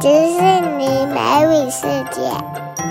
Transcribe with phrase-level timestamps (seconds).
[0.00, 2.22] 迪士尼美语世界，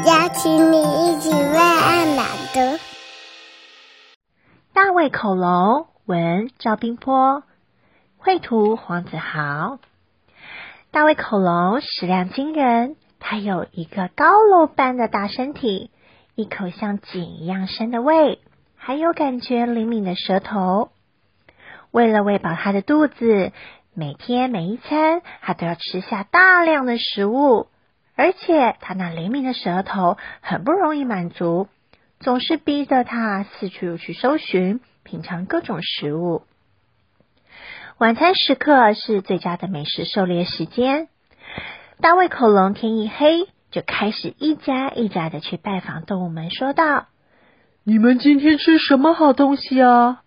[0.06, 2.80] 邀请你一起为爱朗读。
[4.74, 7.44] 大卫恐龙，文赵冰波，
[8.18, 9.80] 绘图黄子豪。
[10.92, 15.92] 大卫恐龙食量惊人，它有一个高楼般的大身体，
[16.36, 18.42] 一口像井一样深的胃，
[18.76, 20.90] 还有感觉灵敏的舌头。
[21.92, 23.54] 为了喂饱它的肚子。
[24.00, 27.66] 每天每一餐，他都要吃下大量的食物，
[28.16, 31.68] 而且他那灵敏的舌头很不容易满足，
[32.20, 36.44] 总是逼着他四处去搜寻、品尝各种食物。
[37.98, 41.08] 晚餐时刻是最佳的美食狩猎时间。
[42.00, 47.08] 大卫恐龙天一黑就开始一家一家的去拜访动物们，说道
[47.84, 50.22] ：“你们今天吃什么好东西啊？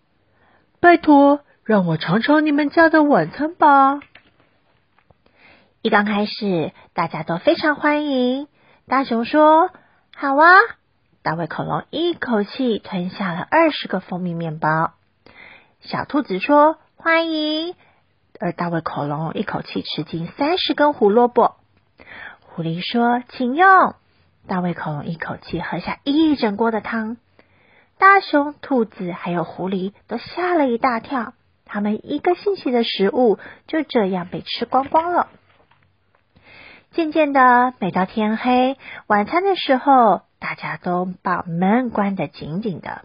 [0.81, 4.01] 拜托。”让我尝尝你们家的晚餐吧。
[5.83, 8.49] 一刚开始，大家都非常欢迎。
[8.89, 9.71] 大熊说
[10.17, 10.49] ：“好啊！”
[11.23, 14.93] 大卫恐龙一口气吞下了二十个蜂蜜面包。
[15.81, 17.75] 小兔子说：“欢迎！”
[18.41, 21.57] 而大卫恐龙一口气吃进三十根胡萝卜。
[22.41, 23.95] 狐狸说：“请用！”
[24.49, 27.19] 大卫恐龙一口气喝下一整锅的汤。
[27.99, 31.35] 大熊、兔子还有狐狸都吓了一大跳。
[31.73, 35.29] 他们一个星期的食物就这样被吃光光了。
[36.91, 38.77] 渐渐的，每到天黑，
[39.07, 43.03] 晚餐的时候，大家都把门关得紧紧的。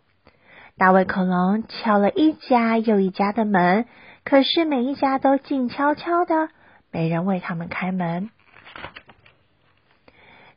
[0.80, 3.86] 大卫恐龙敲了一家又一家的门，
[4.24, 6.50] 可是每一家都静悄悄的，
[6.90, 8.32] 没人为他们开门。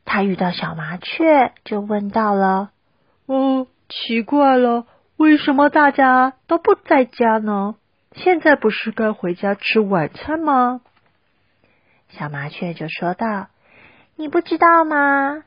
[0.03, 2.71] 他遇到小麻雀，就问到了
[3.27, 7.75] ：“哦，奇怪了，为什么大家都不在家呢？”
[8.15, 10.81] 现在不是该回家吃晚餐吗？
[12.09, 13.47] 小麻雀就说道
[14.17, 15.43] ：“你不知道吗？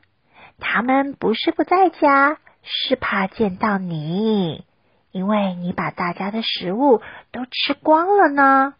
[0.59, 4.63] 他们不是不在家，是怕见到你，
[5.11, 8.75] 因为你把大家的食物都吃光了呢。”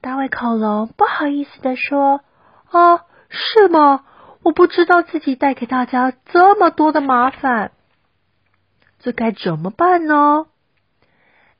[0.00, 2.22] 大卫恐龙不好意思地说
[2.70, 4.04] ：“啊，是吗？
[4.44, 7.72] 我不知道自己带给大家这么多的麻烦，
[9.00, 10.46] 这该怎么办呢？”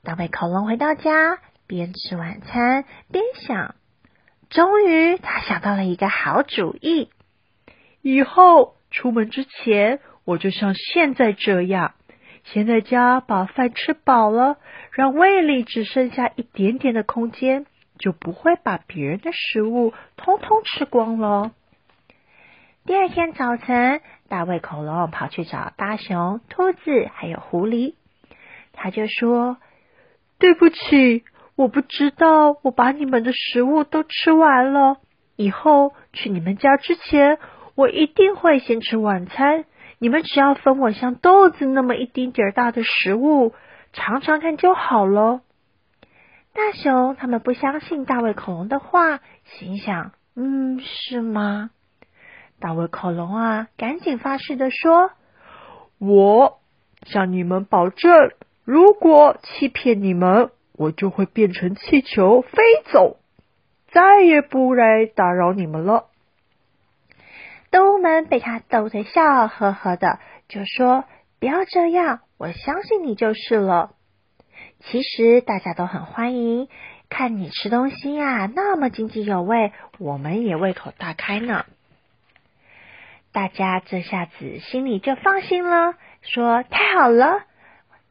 [0.05, 3.73] 大卫恐龙回到家，边吃晚餐边想。
[4.49, 7.09] 终于，他想到了一个好主意。
[8.01, 11.93] 以后出门之前，我就像现在这样，
[12.43, 14.57] 先在家把饭吃饱了，
[14.91, 17.65] 让胃里只剩下一点点的空间，
[17.97, 21.51] 就不会把别人的食物通通吃光了。
[22.85, 27.95] 第二天早晨，大卫恐龙跑去找大熊、兔子还有狐狸，
[28.73, 29.55] 他就说。
[30.43, 31.23] 对不起，
[31.55, 34.97] 我不知道我把你们的食物都吃完了。
[35.37, 37.39] 以后去你们家之前，
[37.75, 39.63] 我一定会先吃晚餐。
[39.99, 43.53] 你们只要分我像豆子那么一丁点儿大的食物，
[43.93, 45.39] 尝尝看就好了。
[46.51, 51.69] 大熊他们不相信大卫恐龙的话，心想：嗯，是吗？
[52.59, 55.11] 大卫恐龙啊，赶紧发誓的说
[55.99, 56.59] ：“我
[57.05, 58.11] 向你们保证。”
[58.65, 63.17] 如果欺骗你们，我就会变成气球飞走，
[63.91, 66.05] 再也不来打扰你们了。
[67.71, 71.03] 动物们被他逗得笑呵呵的，就说
[71.41, 73.91] ：“不要这样，我相信你就是了。”
[74.79, 76.67] 其实大家都很欢迎，
[77.09, 81.65] 看你吃东西呀，那么津津有味，我们也胃口大开呢。
[83.31, 87.43] 大家这下子心里就放心了，说：“太好了。”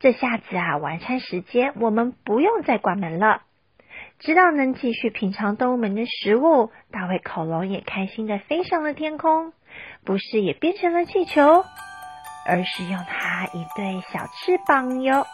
[0.03, 3.43] 这下子啊，晚餐时间我们不用再关门了，
[4.19, 6.73] 知道能继续品尝动物们的食物。
[6.91, 9.53] 大卫恐龙也开心的飞上了天空，
[10.05, 11.65] 不是也变成了气球，
[12.49, 15.25] 而是用它一对小翅膀哟。